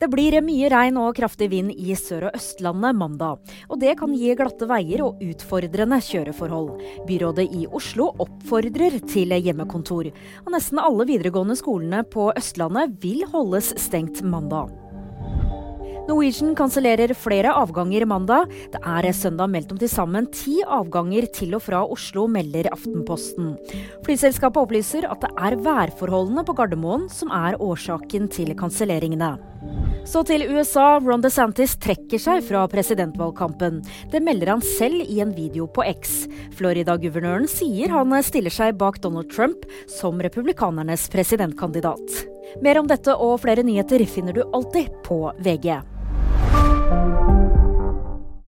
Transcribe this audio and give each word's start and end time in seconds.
Det 0.00 0.06
blir 0.08 0.32
mye 0.40 0.68
regn 0.72 0.96
og 0.96 1.10
kraftig 1.18 1.50
vind 1.52 1.74
i 1.76 1.92
Sør- 1.92 2.30
og 2.30 2.36
Østlandet 2.38 2.96
mandag. 2.96 3.42
Og 3.68 3.82
det 3.82 3.98
kan 4.00 4.14
gi 4.16 4.32
glatte 4.32 4.64
veier 4.64 5.02
og 5.04 5.20
utfordrende 5.20 5.98
kjøreforhold. 6.06 6.70
Byrådet 7.04 7.44
i 7.52 7.66
Oslo 7.68 8.06
oppfordrer 8.24 8.96
til 9.04 9.36
hjemmekontor. 9.36 10.08
Og 10.46 10.52
nesten 10.56 10.80
alle 10.80 11.04
videregående 11.04 11.58
skolene 11.60 12.00
på 12.08 12.30
Østlandet 12.32 12.96
vil 13.02 13.26
holdes 13.28 13.74
stengt 13.76 14.24
mandag. 14.24 14.72
Norwegian 16.08 16.56
kansellerer 16.56 17.12
flere 17.12 17.52
avganger 17.60 18.08
mandag. 18.08 18.48
Det 18.72 18.80
er 18.80 19.12
søndag 19.12 19.52
meldt 19.52 19.76
om 19.76 19.78
til 19.78 19.92
sammen 19.92 20.26
ti 20.32 20.62
avganger 20.64 21.28
til 21.28 21.54
og 21.60 21.66
fra 21.68 21.84
Oslo, 21.84 22.24
melder 22.24 22.72
Aftenposten. 22.72 23.52
Flyselskapet 24.08 24.64
opplyser 24.64 25.06
at 25.12 25.20
det 25.22 25.30
er 25.36 25.60
værforholdene 25.60 26.48
på 26.48 26.56
Gardermoen 26.56 27.06
som 27.12 27.30
er 27.30 27.60
årsaken 27.60 28.32
til 28.32 28.56
kanselleringene. 28.56 29.36
Så 30.04 30.22
til 30.26 30.42
USA. 30.48 30.98
Ron 30.98 31.22
DeSantis 31.22 31.76
trekker 31.80 32.20
seg 32.20 32.42
fra 32.46 32.64
presidentvalgkampen. 32.70 33.80
Det 34.12 34.22
melder 34.24 34.54
han 34.54 34.64
selv 34.64 35.04
i 35.04 35.20
en 35.22 35.34
video 35.36 35.68
på 35.70 35.84
X. 35.86 36.24
Florida-guvernøren 36.58 37.48
sier 37.50 37.92
han 37.94 38.16
stiller 38.26 38.54
seg 38.54 38.78
bak 38.80 39.00
Donald 39.04 39.30
Trump 39.34 39.66
som 40.00 40.20
republikanernes 40.22 41.06
presidentkandidat. 41.12 42.20
Mer 42.64 42.80
om 42.80 42.90
dette 42.90 43.14
og 43.14 43.38
flere 43.44 43.62
nyheter 43.66 44.02
finner 44.10 44.34
du 44.34 44.42
alltid 44.50 44.90
på 45.06 45.22
VG. 45.44 45.78